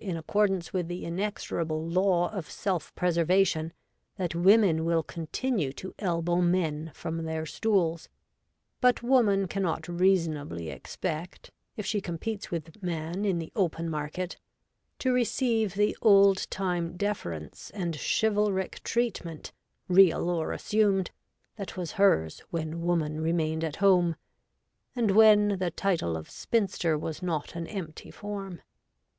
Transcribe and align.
in 0.00 0.16
accordance 0.16 0.72
with 0.72 0.88
the 0.88 1.04
inexorable 1.04 1.86
law 1.86 2.30
of 2.30 2.50
self 2.50 2.94
preservation, 2.94 3.74
that 4.16 4.34
women 4.34 4.86
will 4.86 5.02
continue 5.02 5.70
to 5.70 5.94
elbow 5.98 6.36
men 6.40 6.90
from 6.94 7.24
their 7.24 7.44
stools; 7.44 8.08
but 8.80 9.02
woman 9.02 9.46
cannot 9.46 9.86
reason 9.88 10.34
ably 10.34 10.70
expect, 10.70 11.50
if 11.76 11.84
she 11.84 12.00
competes 12.00 12.50
with 12.50 12.82
man 12.82 13.26
in 13.26 13.38
the 13.38 13.52
open 13.54 13.86
market, 13.86 14.38
to 14.98 15.12
receive 15.12 15.74
the 15.74 15.94
old 16.00 16.48
time 16.48 16.96
deference 16.96 17.68
and 17.72 17.96
chivalric 18.18 18.82
treatment^— 18.82 19.52
real 19.88 20.30
or 20.30 20.52
assumed— 20.52 21.10
that 21.58 21.76
was 21.76 21.92
hers 22.00 22.40
when 22.48 22.80
woman 22.80 23.20
remained 23.20 23.62
at 23.62 23.76
home, 23.76 24.16
and 24.96 25.10
when 25.10 25.58
the 25.58 25.70
title 25.70 26.16
of 26.16 26.30
spinster 26.30 26.96
was 26.96 27.22
not 27.22 27.54
an 27.54 27.66
empty 27.66 28.10
form. 28.10 28.62